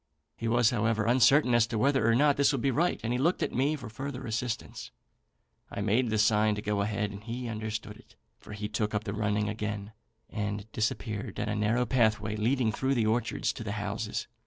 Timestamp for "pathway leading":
11.85-12.71